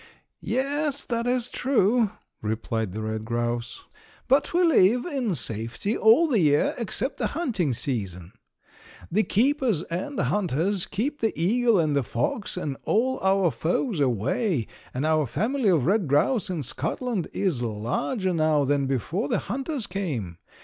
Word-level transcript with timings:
"Yes, 0.41 1.05
that 1.05 1.27
is 1.27 1.47
true," 1.47 2.09
replied 2.41 2.91
the 2.93 3.03
red 3.03 3.23
grouse, 3.23 3.83
"but 4.27 4.51
we 4.51 4.63
live 4.63 5.05
in 5.05 5.35
safety 5.35 5.95
all 5.95 6.25
the 6.27 6.39
year 6.39 6.73
except 6.79 7.19
the 7.19 7.27
hunting 7.37 7.71
season. 7.71 8.31
The 9.11 9.21
keepers 9.21 9.83
and 9.83 10.17
the 10.17 10.23
hunters 10.23 10.87
keep 10.87 11.19
the 11.19 11.39
eagle 11.39 11.77
and 11.77 11.95
the 11.95 12.01
fox 12.01 12.57
and 12.57 12.77
all 12.83 13.19
our 13.19 13.51
foes 13.51 13.99
away, 13.99 14.65
and 14.91 15.05
our 15.05 15.27
family 15.27 15.69
of 15.69 15.85
red 15.85 16.07
grouse 16.07 16.49
in 16.49 16.63
Scotland 16.63 17.27
is 17.31 17.61
larger 17.61 18.33
now 18.33 18.63
than 18.63 18.87
before 18.87 19.27
the 19.27 19.37
hunters 19.37 19.85
came. 19.85 20.39